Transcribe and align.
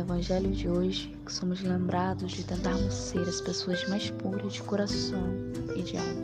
Evangelho 0.00 0.50
de 0.50 0.66
hoje 0.66 1.14
que 1.26 1.32
somos 1.32 1.60
lembrados 1.60 2.32
de 2.32 2.42
tentarmos 2.42 2.94
ser 2.94 3.20
as 3.20 3.42
pessoas 3.42 3.86
mais 3.86 4.10
puras 4.10 4.54
de 4.54 4.62
coração 4.62 5.22
e 5.76 5.82
de 5.82 5.98
alma. 5.98 6.22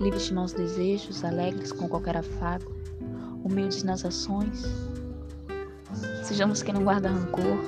Livres 0.00 0.24
de 0.24 0.34
maus 0.34 0.52
desejos, 0.52 1.24
alegres 1.24 1.70
com 1.70 1.88
qualquer 1.88 2.16
afago, 2.16 2.74
humildes 3.44 3.84
nas 3.84 4.04
ações. 4.04 4.64
Sejamos 6.24 6.64
quem 6.64 6.74
não 6.74 6.82
guarda 6.82 7.08
rancor, 7.08 7.58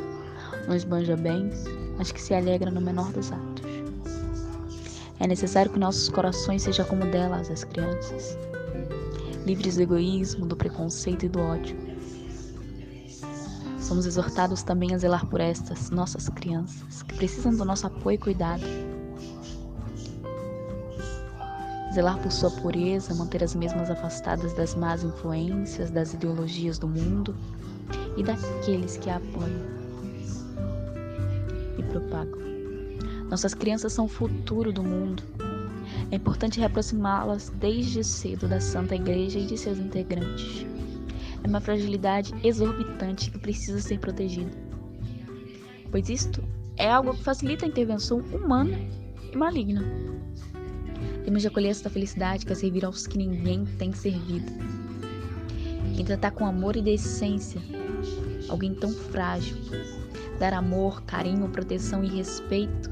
não 0.67 0.75
esbanja 0.75 1.17
bens, 1.17 1.63
mas 1.97 2.11
que 2.11 2.21
se 2.21 2.35
alegra 2.35 2.69
no 2.69 2.81
menor 2.81 3.13
dos 3.13 3.31
atos. 3.31 3.65
É 5.21 5.27
necessário 5.29 5.71
que 5.71 5.79
nossos 5.79 6.09
corações 6.09 6.63
sejam 6.63 6.85
como 6.87 7.07
delas, 7.07 7.49
as 7.49 7.63
crianças, 7.63 8.37
livres 9.47 9.77
do 9.77 9.83
egoísmo, 9.83 10.47
do 10.47 10.57
preconceito 10.57 11.27
e 11.27 11.29
do 11.29 11.39
ódio 11.39 11.89
Somos 13.89 14.05
exortados 14.05 14.63
também 14.63 14.95
a 14.95 14.99
zelar 14.99 15.25
por 15.25 15.41
estas, 15.41 15.89
nossas 15.89 16.29
crianças, 16.29 17.03
que 17.03 17.15
precisam 17.15 17.57
do 17.57 17.65
nosso 17.65 17.87
apoio 17.87 18.17
e 18.17 18.19
cuidado. 18.19 18.63
Zelar 21.95 22.19
por 22.19 22.31
sua 22.31 22.51
pureza, 22.51 23.15
manter 23.15 23.43
as 23.43 23.55
mesmas 23.55 23.91
afastadas 23.91 24.53
das 24.53 24.75
más 24.75 25.03
influências, 25.03 25.91
das 25.91 26.13
ideologias 26.13 26.79
do 26.79 26.87
mundo 26.87 27.35
e 28.19 28.23
daqueles 28.23 28.99
que 28.99 29.09
a 29.09 29.17
apoiam 29.17 29.67
e 31.79 31.83
propagam. 31.85 32.41
Nossas 33.31 33.55
crianças 33.55 33.95
são 33.95 34.05
o 34.05 34.09
futuro 34.09 34.71
do 34.71 34.83
mundo. 34.83 35.23
É 36.11 36.17
importante 36.17 36.61
reaproximá-las 36.61 37.51
desde 37.59 38.05
cedo 38.05 38.47
da 38.47 38.61
Santa 38.61 38.95
Igreja 38.95 39.39
e 39.39 39.47
de 39.47 39.57
seus 39.57 39.79
integrantes 39.79 40.67
é 41.43 41.49
uma 41.49 41.61
fragilidade 41.61 42.35
exorbitante 42.43 43.31
que 43.31 43.39
precisa 43.39 43.81
ser 43.81 43.99
protegida. 43.99 44.51
Pois 45.91 46.09
isto 46.09 46.43
é 46.77 46.91
algo 46.91 47.15
que 47.15 47.25
facilita 47.25 47.65
a 47.65 47.69
intervenção 47.69 48.19
humana 48.19 48.79
e 49.33 49.37
maligna. 49.37 49.85
Temos 51.25 51.43
de 51.43 51.49
acolher 51.49 51.69
esta 51.69 51.91
felicidade 51.91 52.45
que 52.45 52.53
é 52.53 52.55
servir 52.55 52.85
aos 52.85 53.07
que 53.07 53.19
ninguém 53.19 53.65
tem 53.79 53.93
servido. 53.93 54.53
E 55.99 56.05
tratar 56.05 56.31
com 56.31 56.47
amor 56.47 56.77
e 56.77 56.83
decência 56.83 57.61
alguém 58.49 58.75
tão 58.75 58.91
frágil. 58.91 59.57
Dar 60.39 60.55
amor, 60.55 61.03
carinho, 61.03 61.49
proteção 61.49 62.05
e 62.05 62.09
respeito. 62.09 62.91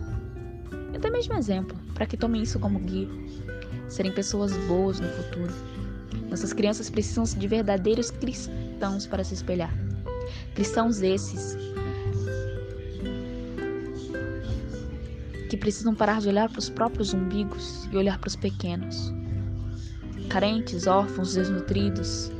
E 0.92 0.97
até 0.97 1.10
mesmo 1.10 1.34
exemplo, 1.34 1.78
para 1.94 2.06
que 2.06 2.16
tomem 2.16 2.42
isso 2.42 2.58
como 2.58 2.78
guia. 2.81 3.08
Serem 3.88 4.12
pessoas 4.12 4.53
boas 4.66 4.98
no 4.98 5.08
futuro 5.08 5.53
nossas 6.37 6.53
crianças 6.53 6.91
precisam 6.91 7.25
de 7.25 7.48
verdadeiros 7.48 8.11
cristãos 8.11 9.06
para 9.06 9.25
se 9.25 9.33
espelhar. 9.33 9.73
Cristãos 10.55 11.01
esses 11.01 11.56
que 15.48 15.56
precisam 15.56 15.95
parar 15.95 16.20
de 16.20 16.28
olhar 16.28 16.51
para 16.51 16.59
os 16.59 16.69
próprios 16.69 17.15
umbigos 17.15 17.89
e 17.91 17.97
olhar 17.97 18.19
para 18.19 18.28
os 18.28 18.37
pequenos. 18.37 19.15
Carentes, 20.28 20.87
órfãos, 20.87 21.34
desnutridos. 21.34 22.31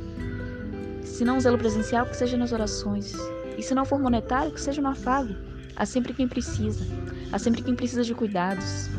Se 1.01 1.25
não 1.25 1.39
zelo 1.39 1.57
presencial, 1.57 2.05
que 2.05 2.15
seja 2.15 2.37
nas 2.37 2.51
orações. 2.51 3.15
E 3.57 3.63
se 3.63 3.73
não 3.73 3.83
for 3.83 3.97
monetário, 3.97 4.51
que 4.51 4.61
seja 4.61 4.79
no 4.79 4.89
afago. 4.89 5.33
Há 5.75 5.87
sempre 5.87 6.13
quem 6.13 6.27
precisa. 6.27 6.85
Há 7.31 7.39
sempre 7.39 7.63
quem 7.63 7.75
precisa 7.75 8.03
de 8.03 8.13
cuidados 8.13 8.89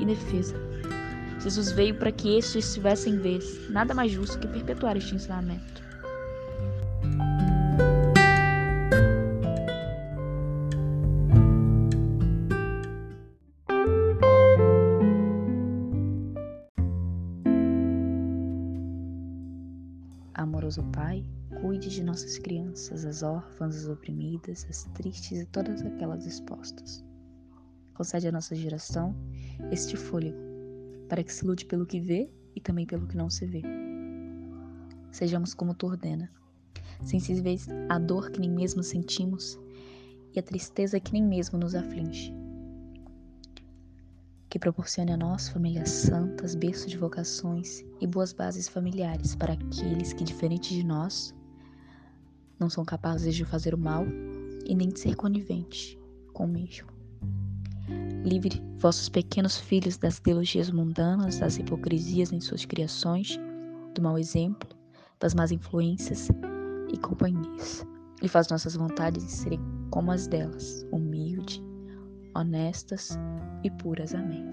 e 0.00 0.04
defesa. 0.04 0.56
Jesus 1.42 1.72
veio 1.72 1.98
para 1.98 2.12
que 2.12 2.38
estes 2.38 2.72
tivessem 2.72 3.18
vez. 3.18 3.68
Nada 3.68 3.92
mais 3.92 4.12
justo 4.12 4.38
que 4.38 4.46
perpetuar 4.46 4.96
este 4.96 5.16
ensinamento. 5.16 5.82
Amoroso 20.34 20.84
Pai, 20.92 21.24
cuide 21.60 21.88
de 21.88 22.04
nossas 22.04 22.38
crianças, 22.38 23.04
as 23.04 23.24
órfãs, 23.24 23.78
as 23.78 23.88
oprimidas, 23.88 24.64
as 24.70 24.84
tristes 24.94 25.40
e 25.40 25.46
todas 25.46 25.82
aquelas 25.82 26.24
expostas. 26.24 27.04
Concede 27.94 28.28
à 28.28 28.32
nossa 28.32 28.54
geração 28.54 29.12
este 29.72 29.96
fôlego 29.96 30.51
para 31.12 31.22
que 31.22 31.30
se 31.30 31.44
lute 31.44 31.66
pelo 31.66 31.84
que 31.84 32.00
vê 32.00 32.30
e 32.56 32.60
também 32.60 32.86
pelo 32.86 33.06
que 33.06 33.18
não 33.18 33.28
se 33.28 33.44
vê. 33.44 33.60
Sejamos 35.10 35.52
como 35.52 35.74
tu 35.74 35.86
ordena, 35.86 36.32
sensíveis 37.04 37.68
à 37.90 37.98
dor 37.98 38.30
que 38.30 38.40
nem 38.40 38.50
mesmo 38.50 38.82
sentimos 38.82 39.60
e 40.34 40.38
à 40.38 40.42
tristeza 40.42 40.98
que 40.98 41.12
nem 41.12 41.22
mesmo 41.22 41.58
nos 41.58 41.74
aflige. 41.74 42.34
Que 44.48 44.58
proporcione 44.58 45.12
a 45.12 45.16
nós 45.18 45.50
famílias 45.50 45.90
santas, 45.90 46.54
berço 46.54 46.88
de 46.88 46.96
vocações 46.96 47.84
e 48.00 48.06
boas 48.06 48.32
bases 48.32 48.66
familiares 48.66 49.34
para 49.34 49.52
aqueles 49.52 50.14
que, 50.14 50.24
diferente 50.24 50.74
de 50.74 50.82
nós, 50.82 51.34
não 52.58 52.70
são 52.70 52.86
capazes 52.86 53.34
de 53.34 53.44
fazer 53.44 53.74
o 53.74 53.78
mal 53.78 54.06
e 54.64 54.74
nem 54.74 54.88
de 54.88 54.98
ser 54.98 55.14
conivente 55.14 56.00
com 56.32 56.46
o 56.46 56.48
mesmo. 56.48 56.88
Livre 58.24 58.62
vossos 58.78 59.08
pequenos 59.08 59.58
filhos 59.58 59.96
das 59.96 60.20
teologias 60.20 60.70
mundanas, 60.70 61.38
das 61.38 61.56
hipocrisias 61.58 62.32
em 62.32 62.40
suas 62.40 62.64
criações, 62.64 63.38
do 63.94 64.02
mau 64.02 64.18
exemplo, 64.18 64.68
das 65.20 65.34
más 65.34 65.50
influências 65.50 66.28
e 66.92 66.98
companhias. 66.98 67.84
E 68.22 68.28
faz 68.28 68.48
nossas 68.48 68.76
vontades 68.76 69.24
serem 69.24 69.60
como 69.90 70.12
as 70.12 70.26
delas, 70.26 70.86
humilde, 70.92 71.62
honestas 72.34 73.18
e 73.64 73.70
puras. 73.70 74.14
Amém. 74.14 74.44